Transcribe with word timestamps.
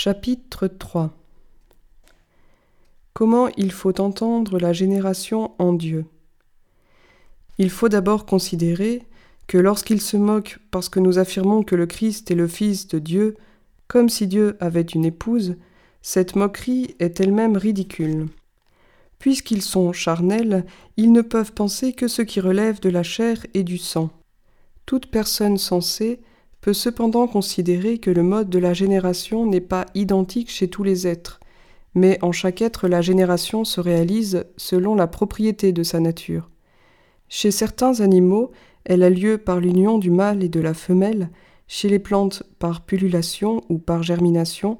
Chapitre 0.00 0.68
3 0.68 1.10
Comment 3.14 3.48
il 3.56 3.72
faut 3.72 4.00
entendre 4.00 4.60
la 4.60 4.72
génération 4.72 5.50
en 5.58 5.72
Dieu 5.72 6.04
Il 7.58 7.68
faut 7.68 7.88
d'abord 7.88 8.24
considérer 8.24 9.02
que 9.48 9.58
lorsqu'il 9.58 10.00
se 10.00 10.16
moque 10.16 10.60
parce 10.70 10.88
que 10.88 11.00
nous 11.00 11.18
affirmons 11.18 11.64
que 11.64 11.74
le 11.74 11.86
Christ 11.86 12.30
est 12.30 12.36
le 12.36 12.46
Fils 12.46 12.86
de 12.86 13.00
Dieu, 13.00 13.36
comme 13.88 14.08
si 14.08 14.28
Dieu 14.28 14.56
avait 14.60 14.82
une 14.82 15.04
épouse, 15.04 15.56
cette 16.00 16.36
moquerie 16.36 16.94
est 17.00 17.18
elle-même 17.18 17.56
ridicule. 17.56 18.28
Puisqu'ils 19.18 19.62
sont 19.62 19.92
charnels, 19.92 20.64
ils 20.96 21.10
ne 21.10 21.22
peuvent 21.22 21.54
penser 21.54 21.92
que 21.92 22.06
ce 22.06 22.22
qui 22.22 22.38
relève 22.38 22.78
de 22.78 22.88
la 22.88 23.02
chair 23.02 23.44
et 23.52 23.64
du 23.64 23.78
sang. 23.78 24.10
Toute 24.86 25.10
personne 25.10 25.58
sensée 25.58 26.20
peut 26.60 26.72
cependant 26.72 27.26
considérer 27.26 27.98
que 27.98 28.10
le 28.10 28.22
mode 28.22 28.50
de 28.50 28.58
la 28.58 28.74
génération 28.74 29.46
n'est 29.46 29.60
pas 29.60 29.86
identique 29.94 30.50
chez 30.50 30.68
tous 30.68 30.82
les 30.82 31.06
êtres, 31.06 31.40
mais 31.94 32.18
en 32.22 32.32
chaque 32.32 32.62
être 32.62 32.88
la 32.88 33.00
génération 33.00 33.64
se 33.64 33.80
réalise 33.80 34.44
selon 34.56 34.94
la 34.94 35.06
propriété 35.06 35.72
de 35.72 35.82
sa 35.82 36.00
nature. 36.00 36.50
Chez 37.28 37.50
certains 37.50 38.00
animaux, 38.00 38.50
elle 38.84 39.02
a 39.02 39.10
lieu 39.10 39.38
par 39.38 39.60
l'union 39.60 39.98
du 39.98 40.10
mâle 40.10 40.42
et 40.42 40.48
de 40.48 40.60
la 40.60 40.74
femelle, 40.74 41.30
chez 41.66 41.88
les 41.88 41.98
plantes 41.98 42.42
par 42.58 42.80
pullulation 42.80 43.62
ou 43.68 43.78
par 43.78 44.02
germination, 44.02 44.78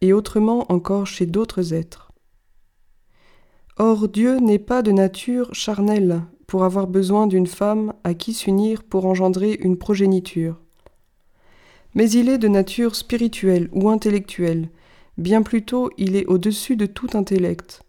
et 0.00 0.12
autrement 0.12 0.70
encore 0.72 1.06
chez 1.06 1.26
d'autres 1.26 1.74
êtres. 1.74 2.10
Or 3.78 4.08
Dieu 4.08 4.38
n'est 4.38 4.58
pas 4.58 4.82
de 4.82 4.90
nature 4.90 5.54
charnelle 5.54 6.22
pour 6.46 6.64
avoir 6.64 6.86
besoin 6.86 7.26
d'une 7.26 7.46
femme 7.46 7.92
à 8.04 8.14
qui 8.14 8.34
s'unir 8.34 8.82
pour 8.82 9.06
engendrer 9.06 9.58
une 9.62 9.78
progéniture 9.78 10.60
mais 11.94 12.10
il 12.10 12.28
est 12.28 12.38
de 12.38 12.48
nature 12.48 12.96
spirituelle 12.96 13.68
ou 13.72 13.88
intellectuelle, 13.88 14.68
bien 15.18 15.42
plutôt 15.42 15.90
il 15.98 16.16
est 16.16 16.26
au-dessus 16.26 16.76
de 16.76 16.86
tout 16.86 17.08
intellect. 17.14 17.82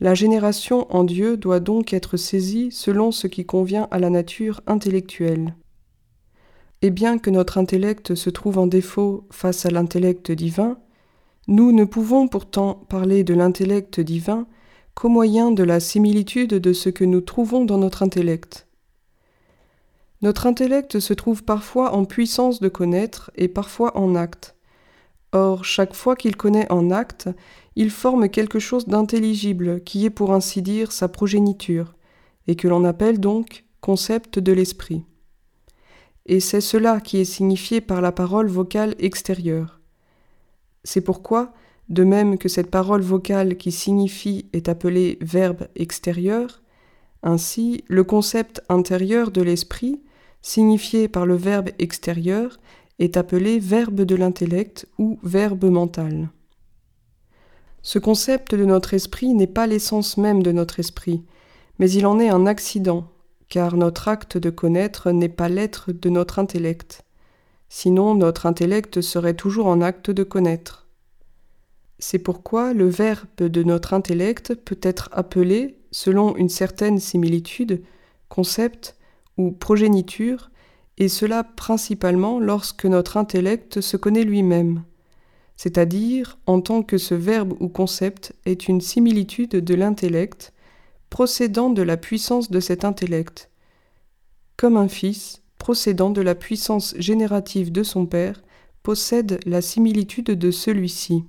La 0.00 0.14
génération 0.14 0.92
en 0.94 1.04
Dieu 1.04 1.36
doit 1.36 1.60
donc 1.60 1.92
être 1.92 2.16
saisie 2.16 2.70
selon 2.72 3.12
ce 3.12 3.28
qui 3.28 3.44
convient 3.44 3.86
à 3.90 3.98
la 3.98 4.10
nature 4.10 4.60
intellectuelle. 4.66 5.54
Et 6.82 6.90
bien 6.90 7.18
que 7.18 7.30
notre 7.30 7.58
intellect 7.58 8.16
se 8.16 8.28
trouve 8.28 8.58
en 8.58 8.66
défaut 8.66 9.24
face 9.30 9.64
à 9.64 9.70
l'intellect 9.70 10.32
divin, 10.32 10.78
nous 11.46 11.70
ne 11.70 11.84
pouvons 11.84 12.26
pourtant 12.26 12.74
parler 12.88 13.22
de 13.22 13.34
l'intellect 13.34 14.00
divin 14.00 14.46
qu'au 14.94 15.08
moyen 15.08 15.52
de 15.52 15.62
la 15.62 15.78
similitude 15.78 16.50
de 16.54 16.72
ce 16.72 16.88
que 16.88 17.04
nous 17.04 17.20
trouvons 17.20 17.64
dans 17.64 17.78
notre 17.78 18.02
intellect. 18.02 18.66
Notre 20.22 20.46
intellect 20.46 21.00
se 21.00 21.12
trouve 21.14 21.42
parfois 21.42 21.94
en 21.94 22.04
puissance 22.04 22.60
de 22.60 22.68
connaître 22.68 23.32
et 23.34 23.48
parfois 23.48 23.96
en 23.96 24.14
acte. 24.14 24.54
Or, 25.32 25.64
chaque 25.64 25.94
fois 25.94 26.14
qu'il 26.14 26.36
connaît 26.36 26.70
en 26.70 26.92
acte, 26.92 27.28
il 27.74 27.90
forme 27.90 28.28
quelque 28.28 28.60
chose 28.60 28.86
d'intelligible 28.86 29.82
qui 29.82 30.04
est 30.04 30.10
pour 30.10 30.32
ainsi 30.32 30.62
dire 30.62 30.92
sa 30.92 31.08
progéniture, 31.08 31.94
et 32.46 32.54
que 32.54 32.68
l'on 32.68 32.84
appelle 32.84 33.18
donc 33.18 33.64
concept 33.80 34.38
de 34.38 34.52
l'esprit. 34.52 35.04
Et 36.26 36.38
c'est 36.38 36.60
cela 36.60 37.00
qui 37.00 37.18
est 37.18 37.24
signifié 37.24 37.80
par 37.80 38.00
la 38.00 38.12
parole 38.12 38.46
vocale 38.46 38.94
extérieure. 39.00 39.80
C'est 40.84 41.00
pourquoi, 41.00 41.52
de 41.88 42.04
même 42.04 42.38
que 42.38 42.48
cette 42.48 42.70
parole 42.70 43.02
vocale 43.02 43.56
qui 43.56 43.72
signifie 43.72 44.46
est 44.52 44.68
appelée 44.68 45.18
verbe 45.20 45.66
extérieur, 45.74 46.62
ainsi 47.24 47.82
le 47.88 48.04
concept 48.04 48.62
intérieur 48.68 49.32
de 49.32 49.42
l'esprit 49.42 50.00
signifié 50.42 51.08
par 51.08 51.24
le 51.24 51.36
verbe 51.36 51.70
extérieur, 51.78 52.58
est 52.98 53.16
appelé 53.16 53.58
verbe 53.58 54.02
de 54.02 54.14
l'intellect 54.14 54.86
ou 54.98 55.18
verbe 55.22 55.64
mental. 55.64 56.28
Ce 57.82 57.98
concept 57.98 58.54
de 58.54 58.64
notre 58.64 58.94
esprit 58.94 59.34
n'est 59.34 59.46
pas 59.46 59.66
l'essence 59.66 60.16
même 60.16 60.42
de 60.42 60.52
notre 60.52 60.78
esprit, 60.78 61.24
mais 61.78 61.90
il 61.90 62.06
en 62.06 62.20
est 62.20 62.28
un 62.28 62.46
accident, 62.46 63.08
car 63.48 63.76
notre 63.76 64.08
acte 64.08 64.36
de 64.36 64.50
connaître 64.50 65.10
n'est 65.10 65.28
pas 65.28 65.48
l'être 65.48 65.90
de 65.90 66.08
notre 66.10 66.38
intellect. 66.38 67.02
Sinon 67.68 68.14
notre 68.14 68.46
intellect 68.46 69.00
serait 69.00 69.34
toujours 69.34 69.66
en 69.66 69.80
acte 69.80 70.10
de 70.10 70.22
connaître. 70.22 70.86
C'est 71.98 72.18
pourquoi 72.18 72.72
le 72.72 72.88
verbe 72.88 73.26
de 73.38 73.62
notre 73.62 73.94
intellect 73.94 74.54
peut 74.54 74.78
être 74.82 75.08
appelé, 75.12 75.78
selon 75.90 76.36
une 76.36 76.48
certaine 76.48 76.98
similitude, 76.98 77.82
concept 78.28 78.96
ou 79.36 79.52
progéniture, 79.52 80.50
et 80.98 81.08
cela 81.08 81.44
principalement 81.44 82.38
lorsque 82.38 82.84
notre 82.84 83.16
intellect 83.16 83.80
se 83.80 83.96
connaît 83.96 84.24
lui-même, 84.24 84.84
c'est-à-dire 85.56 86.38
en 86.46 86.60
tant 86.60 86.82
que 86.82 86.98
ce 86.98 87.14
verbe 87.14 87.54
ou 87.60 87.68
concept 87.68 88.34
est 88.46 88.68
une 88.68 88.80
similitude 88.80 89.50
de 89.50 89.74
l'intellect, 89.74 90.52
procédant 91.10 91.70
de 91.70 91.82
la 91.82 91.96
puissance 91.96 92.50
de 92.50 92.60
cet 92.60 92.84
intellect, 92.84 93.50
comme 94.56 94.76
un 94.76 94.88
fils, 94.88 95.42
procédant 95.58 96.10
de 96.10 96.20
la 96.20 96.34
puissance 96.34 96.94
générative 96.98 97.70
de 97.70 97.82
son 97.82 98.06
père, 98.06 98.42
possède 98.82 99.38
la 99.46 99.62
similitude 99.62 100.26
de 100.26 100.50
celui-ci. 100.50 101.24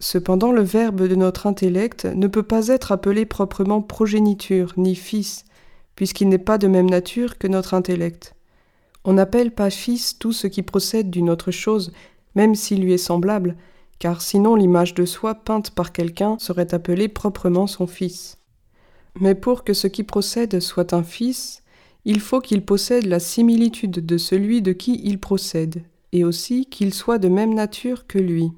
Cependant 0.00 0.52
le 0.52 0.62
verbe 0.62 1.06
de 1.06 1.14
notre 1.14 1.46
intellect 1.46 2.04
ne 2.04 2.26
peut 2.26 2.42
pas 2.42 2.68
être 2.68 2.92
appelé 2.92 3.26
proprement 3.26 3.82
progéniture 3.82 4.72
ni 4.76 4.94
fils, 4.94 5.44
puisqu'il 5.98 6.28
n'est 6.28 6.38
pas 6.38 6.58
de 6.58 6.68
même 6.68 6.88
nature 6.88 7.38
que 7.38 7.48
notre 7.48 7.74
intellect. 7.74 8.36
On 9.02 9.14
n'appelle 9.14 9.50
pas 9.50 9.68
fils 9.68 10.16
tout 10.16 10.30
ce 10.30 10.46
qui 10.46 10.62
procède 10.62 11.10
d'une 11.10 11.28
autre 11.28 11.50
chose, 11.50 11.90
même 12.36 12.54
s'il 12.54 12.82
lui 12.82 12.92
est 12.92 12.98
semblable, 12.98 13.56
car 13.98 14.22
sinon 14.22 14.54
l'image 14.54 14.94
de 14.94 15.04
soi 15.04 15.34
peinte 15.34 15.72
par 15.72 15.90
quelqu'un 15.90 16.38
serait 16.38 16.72
appelée 16.72 17.08
proprement 17.08 17.66
son 17.66 17.88
fils. 17.88 18.38
Mais 19.18 19.34
pour 19.34 19.64
que 19.64 19.72
ce 19.72 19.88
qui 19.88 20.04
procède 20.04 20.60
soit 20.60 20.92
un 20.92 21.02
fils, 21.02 21.64
il 22.04 22.20
faut 22.20 22.40
qu'il 22.40 22.64
possède 22.64 23.06
la 23.06 23.18
similitude 23.18 24.06
de 24.06 24.18
celui 24.18 24.62
de 24.62 24.70
qui 24.70 25.00
il 25.02 25.18
procède, 25.18 25.82
et 26.12 26.22
aussi 26.22 26.66
qu'il 26.66 26.94
soit 26.94 27.18
de 27.18 27.28
même 27.28 27.54
nature 27.54 28.06
que 28.06 28.20
lui. 28.20 28.52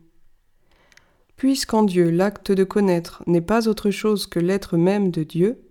Puisqu'en 1.36 1.84
Dieu 1.84 2.10
l'acte 2.10 2.52
de 2.52 2.64
connaître 2.64 3.22
n'est 3.26 3.40
pas 3.40 3.66
autre 3.66 3.90
chose 3.90 4.26
que 4.26 4.40
l'être 4.40 4.76
même 4.76 5.10
de 5.10 5.22
Dieu, 5.22 5.62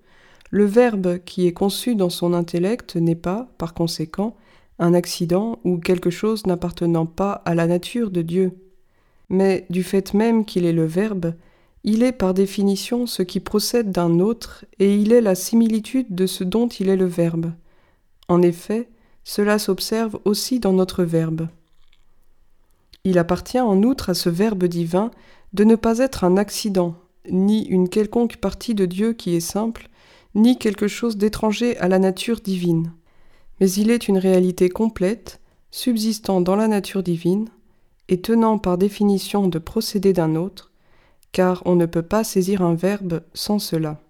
le 0.50 0.66
verbe 0.66 1.20
qui 1.20 1.48
est 1.48 1.54
conçu 1.54 1.96
dans 1.96 2.10
son 2.10 2.34
intellect 2.34 2.96
n'est 2.96 3.16
pas, 3.16 3.50
par 3.58 3.74
conséquent, 3.74 4.36
un 4.80 4.94
accident 4.94 5.60
ou 5.64 5.78
quelque 5.78 6.10
chose 6.10 6.46
n'appartenant 6.48 7.06
pas 7.06 7.42
à 7.46 7.54
la 7.54 7.68
nature 7.68 8.10
de 8.10 8.22
Dieu. 8.22 8.54
Mais 9.30 9.66
du 9.70 9.84
fait 9.84 10.14
même 10.14 10.46
qu'il 10.46 10.66
est 10.66 10.74
le 10.74 10.86
verbe, 10.86 11.34
il 11.84 12.04
est 12.04 12.12
par 12.12 12.34
définition 12.34 13.06
ce 13.06 13.22
qui 13.22 13.40
procède 13.40 13.92
d'un 13.92 14.20
autre 14.20 14.66
et 14.80 14.96
il 14.96 15.14
est 15.14 15.22
la 15.22 15.36
similitude 15.36 16.14
de 16.14 16.26
ce 16.26 16.44
dont 16.44 16.68
il 16.68 16.90
est 16.90 16.98
le 16.98 17.06
verbe. 17.06 17.52
En 18.28 18.42
effet, 18.42 18.90
cela 19.24 19.60
s'observe 19.60 20.20
aussi 20.26 20.60
dans 20.60 20.74
notre 20.74 21.04
verbe. 21.04 21.48
Il 23.04 23.18
appartient 23.18 23.60
en 23.60 23.84
outre 23.84 24.10
à 24.10 24.14
ce 24.14 24.30
verbe 24.30 24.66
divin 24.66 25.12
de 25.54 25.64
ne 25.64 25.76
pas 25.76 26.00
être 26.00 26.24
un 26.24 26.38
accident, 26.38 26.96
ni 27.30 27.66
une 27.66 27.90
quelconque 27.90 28.38
partie 28.38 28.76
de 28.76 28.86
Dieu 28.86 29.14
qui 29.14 29.36
est 29.36 29.40
simple, 29.40 29.90
ni 30.40 30.58
quelque 30.58 30.88
chose 30.88 31.18
d'étranger 31.18 31.78
à 31.78 31.88
la 31.88 32.00
nature 32.00 32.40
divine, 32.40 32.92
mais 33.60 33.70
il 33.72 33.92
est 33.92 34.08
une 34.08 34.18
réalité 34.18 34.70
complète, 34.70 35.40
subsistant 35.72 36.42
dans 36.42 36.56
la 36.56 36.68
nature 36.68 37.04
divine, 37.04 37.50
et 38.08 38.22
tenant 38.22 38.58
par 38.58 38.78
définition 38.78 39.48
de 39.48 39.60
procéder 39.60 40.14
d'un 40.14 40.36
autre, 40.36 40.72
car 41.32 41.62
on 41.66 41.76
ne 41.76 41.86
peut 41.86 42.02
pas 42.02 42.24
saisir 42.24 42.62
un 42.62 42.74
verbe 42.74 43.22
sans 43.34 43.60
cela. 43.60 44.02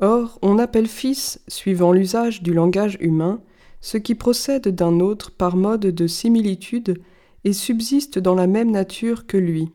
Or, 0.00 0.38
on 0.42 0.58
appelle 0.58 0.88
fils, 0.88 1.40
suivant 1.48 1.92
l'usage 1.92 2.42
du 2.42 2.54
langage 2.54 2.96
humain, 3.00 3.42
ce 3.80 3.98
qui 3.98 4.14
procède 4.14 4.68
d'un 4.68 5.00
autre 5.00 5.30
par 5.30 5.56
mode 5.56 5.82
de 5.82 6.06
similitude 6.06 7.02
et 7.44 7.52
subsiste 7.52 8.18
dans 8.18 8.34
la 8.34 8.46
même 8.46 8.70
nature 8.70 9.26
que 9.26 9.36
lui. 9.36 9.70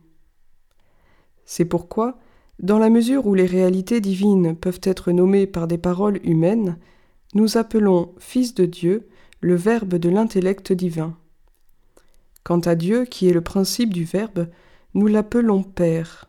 C'est 1.45 1.65
pourquoi, 1.65 2.17
dans 2.59 2.77
la 2.77 2.89
mesure 2.89 3.25
où 3.25 3.33
les 3.33 3.45
réalités 3.45 4.01
divines 4.01 4.55
peuvent 4.55 4.81
être 4.83 5.11
nommées 5.11 5.47
par 5.47 5.67
des 5.67 5.77
paroles 5.77 6.19
humaines, 6.23 6.77
nous 7.33 7.57
appelons 7.57 8.13
Fils 8.19 8.53
de 8.53 8.65
Dieu 8.65 9.07
le 9.41 9.55
Verbe 9.55 9.95
de 9.95 10.09
l'intellect 10.09 10.73
divin. 10.73 11.15
Quant 12.43 12.59
à 12.59 12.75
Dieu, 12.75 13.05
qui 13.05 13.29
est 13.29 13.33
le 13.33 13.41
principe 13.41 13.93
du 13.93 14.03
Verbe, 14.03 14.47
nous 14.93 15.07
l'appelons 15.07 15.63
Père. 15.63 16.25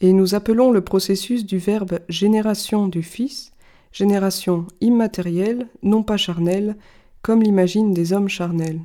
Et 0.00 0.12
nous 0.12 0.34
appelons 0.34 0.70
le 0.70 0.80
processus 0.80 1.44
du 1.44 1.58
Verbe 1.58 1.98
génération 2.08 2.86
du 2.86 3.02
Fils, 3.02 3.52
génération 3.92 4.66
immatérielle, 4.80 5.68
non 5.82 6.02
pas 6.02 6.16
charnelle, 6.16 6.76
comme 7.20 7.42
l'imaginent 7.42 7.92
des 7.92 8.12
hommes 8.12 8.28
charnels. 8.28 8.80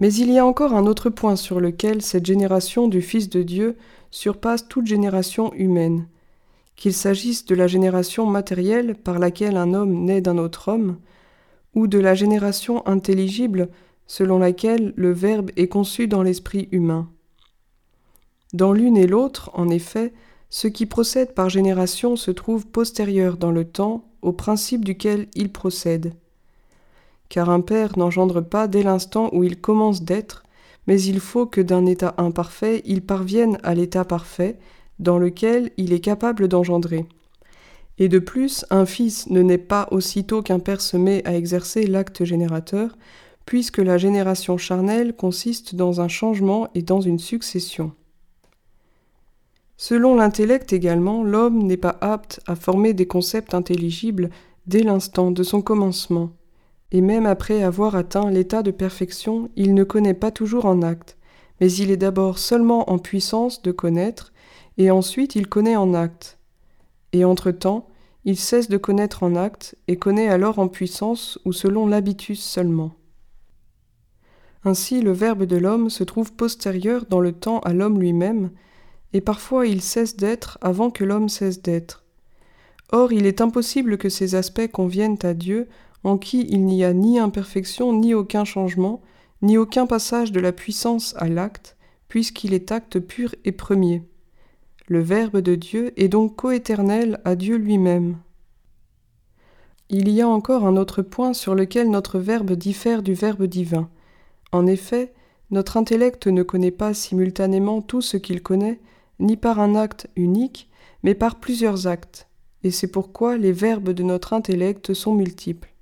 Mais 0.00 0.12
il 0.14 0.30
y 0.30 0.38
a 0.38 0.46
encore 0.46 0.74
un 0.74 0.86
autre 0.86 1.10
point 1.10 1.36
sur 1.36 1.60
lequel 1.60 2.02
cette 2.02 2.26
génération 2.26 2.88
du 2.88 3.02
Fils 3.02 3.28
de 3.28 3.42
Dieu 3.42 3.76
surpasse 4.10 4.68
toute 4.68 4.86
génération 4.86 5.52
humaine, 5.54 6.08
qu'il 6.76 6.94
s'agisse 6.94 7.44
de 7.44 7.54
la 7.54 7.66
génération 7.66 8.26
matérielle 8.26 8.94
par 8.94 9.18
laquelle 9.18 9.56
un 9.56 9.74
homme 9.74 10.04
naît 10.04 10.20
d'un 10.20 10.38
autre 10.38 10.68
homme, 10.68 10.98
ou 11.74 11.86
de 11.86 11.98
la 11.98 12.14
génération 12.14 12.86
intelligible 12.86 13.68
selon 14.06 14.38
laquelle 14.38 14.94
le 14.96 15.12
Verbe 15.12 15.50
est 15.56 15.68
conçu 15.68 16.08
dans 16.08 16.22
l'esprit 16.22 16.68
humain. 16.72 17.08
Dans 18.54 18.72
l'une 18.72 18.96
et 18.96 19.06
l'autre, 19.06 19.50
en 19.52 19.68
effet, 19.68 20.14
ce 20.50 20.66
qui 20.66 20.86
procède 20.86 21.34
par 21.34 21.50
génération 21.50 22.16
se 22.16 22.30
trouve 22.30 22.66
postérieur 22.66 23.36
dans 23.36 23.50
le 23.50 23.64
temps 23.64 24.08
au 24.22 24.32
principe 24.32 24.84
duquel 24.84 25.28
il 25.34 25.52
procède. 25.52 26.14
Car 27.28 27.50
un 27.50 27.60
père 27.60 27.98
n'engendre 27.98 28.40
pas 28.40 28.66
dès 28.66 28.82
l'instant 28.82 29.28
où 29.32 29.44
il 29.44 29.60
commence 29.60 30.02
d'être, 30.02 30.44
mais 30.88 31.02
il 31.02 31.20
faut 31.20 31.44
que 31.44 31.60
d'un 31.60 31.84
état 31.84 32.14
imparfait 32.16 32.82
il 32.86 33.02
parvienne 33.02 33.58
à 33.62 33.74
l'état 33.74 34.06
parfait, 34.06 34.58
dans 34.98 35.18
lequel 35.18 35.70
il 35.76 35.92
est 35.92 36.00
capable 36.00 36.48
d'engendrer. 36.48 37.04
Et 37.98 38.08
de 38.08 38.18
plus, 38.18 38.64
un 38.70 38.86
fils 38.86 39.28
ne 39.28 39.42
naît 39.42 39.58
pas 39.58 39.88
aussitôt 39.90 40.40
qu'un 40.40 40.58
père 40.58 40.80
se 40.80 40.96
met 40.96 41.22
à 41.28 41.36
exercer 41.36 41.86
l'acte 41.86 42.24
générateur, 42.24 42.96
puisque 43.44 43.78
la 43.78 43.98
génération 43.98 44.56
charnelle 44.56 45.14
consiste 45.14 45.74
dans 45.74 46.00
un 46.00 46.08
changement 46.08 46.68
et 46.74 46.82
dans 46.82 47.02
une 47.02 47.18
succession. 47.18 47.92
Selon 49.76 50.16
l'intellect 50.16 50.72
également, 50.72 51.22
l'homme 51.22 51.64
n'est 51.64 51.76
pas 51.76 51.98
apte 52.00 52.40
à 52.46 52.56
former 52.56 52.94
des 52.94 53.06
concepts 53.06 53.52
intelligibles 53.52 54.30
dès 54.66 54.82
l'instant 54.82 55.32
de 55.32 55.42
son 55.42 55.60
commencement, 55.60 56.30
et 56.92 57.00
même 57.00 57.26
après 57.26 57.62
avoir 57.62 57.96
atteint 57.96 58.30
l'état 58.30 58.62
de 58.62 58.70
perfection, 58.70 59.50
il 59.56 59.74
ne 59.74 59.84
connaît 59.84 60.14
pas 60.14 60.30
toujours 60.30 60.64
en 60.64 60.82
acte, 60.82 61.16
mais 61.60 61.70
il 61.72 61.90
est 61.90 61.96
d'abord 61.96 62.38
seulement 62.38 62.90
en 62.90 62.98
puissance 62.98 63.62
de 63.62 63.72
connaître, 63.72 64.32
et 64.78 64.90
ensuite 64.90 65.34
il 65.34 65.48
connaît 65.48 65.76
en 65.76 65.92
acte. 65.92 66.38
Et 67.12 67.24
entre-temps, 67.24 67.88
il 68.24 68.36
cesse 68.36 68.68
de 68.68 68.76
connaître 68.76 69.22
en 69.22 69.36
acte, 69.36 69.76
et 69.86 69.96
connaît 69.96 70.28
alors 70.28 70.58
en 70.58 70.68
puissance 70.68 71.38
ou 71.44 71.52
selon 71.52 71.86
l'habitus 71.86 72.42
seulement. 72.42 72.92
Ainsi 74.64 75.02
le 75.02 75.12
Verbe 75.12 75.44
de 75.44 75.56
l'homme 75.56 75.90
se 75.90 76.04
trouve 76.04 76.32
postérieur 76.32 77.04
dans 77.08 77.20
le 77.20 77.32
temps 77.32 77.60
à 77.60 77.72
l'homme 77.72 78.00
lui-même, 78.00 78.50
et 79.12 79.20
parfois 79.20 79.66
il 79.66 79.80
cesse 79.80 80.16
d'être 80.16 80.58
avant 80.60 80.90
que 80.90 81.04
l'homme 81.04 81.28
cesse 81.28 81.62
d'être. 81.62 82.04
Or 82.90 83.12
il 83.12 83.26
est 83.26 83.40
impossible 83.40 83.98
que 83.98 84.08
ces 84.08 84.34
aspects 84.34 84.70
conviennent 84.70 85.18
à 85.22 85.34
Dieu, 85.34 85.68
en 86.04 86.18
qui 86.18 86.46
il 86.48 86.64
n'y 86.64 86.84
a 86.84 86.92
ni 86.92 87.18
imperfection, 87.18 87.92
ni 87.92 88.14
aucun 88.14 88.44
changement, 88.44 89.02
ni 89.42 89.56
aucun 89.56 89.86
passage 89.86 90.32
de 90.32 90.40
la 90.40 90.52
puissance 90.52 91.14
à 91.16 91.28
l'acte, 91.28 91.76
puisqu'il 92.08 92.54
est 92.54 92.72
acte 92.72 92.98
pur 92.98 93.34
et 93.44 93.52
premier. 93.52 94.02
Le 94.86 95.00
Verbe 95.00 95.38
de 95.38 95.54
Dieu 95.54 95.92
est 96.00 96.08
donc 96.08 96.36
coéternel 96.36 97.20
à 97.24 97.36
Dieu 97.36 97.56
lui-même. 97.56 98.16
Il 99.90 100.08
y 100.08 100.20
a 100.20 100.28
encore 100.28 100.66
un 100.66 100.76
autre 100.76 101.02
point 101.02 101.32
sur 101.32 101.54
lequel 101.54 101.90
notre 101.90 102.18
Verbe 102.18 102.52
diffère 102.52 103.02
du 103.02 103.14
Verbe 103.14 103.44
divin. 103.44 103.88
En 104.52 104.66
effet, 104.66 105.12
notre 105.50 105.76
intellect 105.76 106.26
ne 106.26 106.42
connaît 106.42 106.70
pas 106.70 106.94
simultanément 106.94 107.80
tout 107.80 108.02
ce 108.02 108.16
qu'il 108.16 108.42
connaît, 108.42 108.80
ni 109.18 109.36
par 109.36 109.60
un 109.60 109.74
acte 109.74 110.08
unique, 110.16 110.70
mais 111.02 111.14
par 111.14 111.36
plusieurs 111.36 111.86
actes, 111.86 112.28
et 112.64 112.70
c'est 112.70 112.90
pourquoi 112.90 113.36
les 113.38 113.52
verbes 113.52 113.90
de 113.90 114.02
notre 114.02 114.32
intellect 114.32 114.92
sont 114.94 115.14
multiples. 115.14 115.72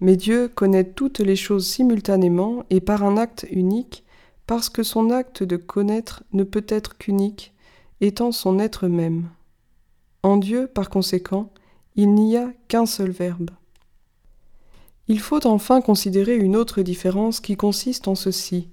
Mais 0.00 0.16
Dieu 0.16 0.48
connaît 0.48 0.84
toutes 0.84 1.20
les 1.20 1.36
choses 1.36 1.66
simultanément 1.66 2.64
et 2.70 2.80
par 2.80 3.02
un 3.02 3.16
acte 3.16 3.46
unique, 3.50 4.04
parce 4.46 4.68
que 4.68 4.82
son 4.82 5.10
acte 5.10 5.42
de 5.42 5.56
connaître 5.56 6.22
ne 6.32 6.44
peut 6.44 6.66
être 6.68 6.98
qu'unique, 6.98 7.54
étant 8.00 8.32
son 8.32 8.58
être 8.58 8.88
même. 8.88 9.28
En 10.22 10.36
Dieu, 10.36 10.66
par 10.66 10.90
conséquent, 10.90 11.50
il 11.94 12.14
n'y 12.14 12.36
a 12.36 12.52
qu'un 12.68 12.86
seul 12.86 13.10
verbe. 13.10 13.50
Il 15.08 15.20
faut 15.20 15.46
enfin 15.46 15.80
considérer 15.80 16.36
une 16.36 16.56
autre 16.56 16.82
différence 16.82 17.40
qui 17.40 17.56
consiste 17.56 18.08
en 18.08 18.14
ceci. 18.14 18.68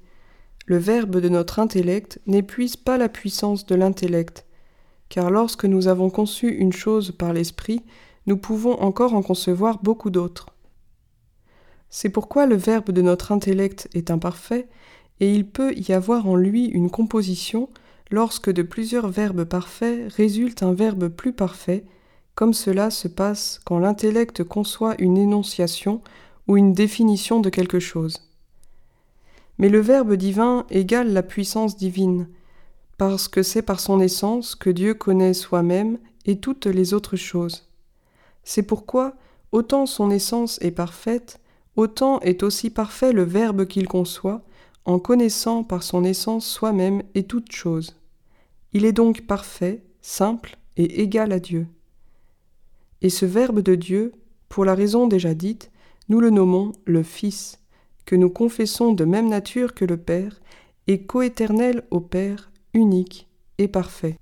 Le 0.66 0.78
verbe 0.78 1.20
de 1.20 1.30
notre 1.30 1.60
intellect 1.60 2.20
n'épuise 2.26 2.76
pas 2.76 2.98
la 2.98 3.08
puissance 3.08 3.66
de 3.66 3.76
l'intellect, 3.76 4.46
car 5.10 5.30
lorsque 5.30 5.66
nous 5.66 5.88
avons 5.88 6.10
conçu 6.10 6.50
une 6.50 6.74
chose 6.74 7.12
par 7.12 7.34
l'esprit, 7.34 7.84
nous 8.26 8.38
pouvons 8.38 8.82
encore 8.82 9.14
en 9.14 9.22
concevoir 9.22 9.80
beaucoup 9.84 10.10
d'autres. 10.10 10.53
C'est 11.96 12.10
pourquoi 12.10 12.48
le 12.48 12.56
verbe 12.56 12.90
de 12.90 13.04
notre 13.04 13.32
intellect 13.32 13.88
est 13.94 14.10
imparfait, 14.10 14.68
et 15.20 15.32
il 15.32 15.48
peut 15.48 15.76
y 15.76 15.94
avoir 15.94 16.28
en 16.28 16.36
lui 16.36 16.66
une 16.66 16.90
composition 16.90 17.70
lorsque 18.10 18.52
de 18.52 18.64
plusieurs 18.64 19.10
verbes 19.10 19.44
parfaits 19.44 20.12
résulte 20.12 20.64
un 20.64 20.74
verbe 20.74 21.10
plus 21.10 21.34
parfait, 21.34 21.86
comme 22.34 22.56
cela 22.56 22.90
se 22.90 23.08
passe 23.08 23.62
quand 23.64 23.78
l'intellect 23.78 24.44
conçoit 24.44 24.96
une 24.98 25.20
énonciation 25.20 26.02
ou 26.48 26.58
une 26.58 26.74
définition 26.74 27.42
de 27.42 27.52
quelque 27.52 27.80
chose. 27.80 28.28
Mais 29.60 29.70
le 29.70 29.80
Verbe 29.80 30.16
divin 30.16 30.66
égale 30.72 31.14
la 31.14 31.22
puissance 31.22 31.78
divine, 31.78 32.28
parce 32.98 33.28
que 33.28 33.44
c'est 33.44 33.62
par 33.62 33.80
son 33.80 34.00
essence 34.00 34.56
que 34.56 34.72
Dieu 34.72 34.96
connaît 34.96 35.36
soi-même 35.36 36.00
et 36.26 36.40
toutes 36.40 36.66
les 36.66 36.96
autres 36.96 37.18
choses. 37.18 37.70
C'est 38.44 38.64
pourquoi, 38.64 39.14
autant 39.52 39.86
son 39.86 40.10
essence 40.10 40.58
est 40.64 40.72
parfaite, 40.72 41.40
autant 41.76 42.20
est 42.22 42.44
aussi 42.44 42.70
parfait 42.70 43.14
le 43.14 43.24
Verbe 43.24 43.66
qu'il 43.66 43.88
conçoit, 43.88 44.42
en 44.86 45.00
connaissant 45.00 45.64
par 45.64 45.84
son 45.84 46.04
essence 46.04 46.46
soi-même 46.46 47.04
et 47.16 47.24
toutes 47.24 47.52
choses. 47.52 47.96
Il 48.74 48.86
est 48.86 48.92
donc 48.92 49.22
parfait, 49.22 49.84
simple 50.02 50.58
et 50.78 51.02
égal 51.02 51.32
à 51.32 51.40
Dieu. 51.40 51.68
Et 53.02 53.10
ce 53.10 53.26
Verbe 53.26 53.62
de 53.62 53.76
Dieu, 53.76 54.14
pour 54.50 54.66
la 54.66 54.76
raison 54.76 55.08
déjà 55.08 55.34
dite, 55.34 55.72
nous 56.10 56.20
le 56.20 56.30
nommons 56.30 56.74
le 56.86 57.04
Fils, 57.04 57.60
que 58.06 58.16
nous 58.16 58.30
confessons 58.30 58.94
de 58.94 59.06
même 59.06 59.30
nature 59.30 59.74
que 59.74 59.86
le 59.86 59.98
Père, 59.98 60.42
et 60.88 61.04
coéternel 61.04 61.84
au 61.92 62.02
Père, 62.02 62.52
unique 62.74 63.30
et 63.58 63.68
parfait. 63.68 64.18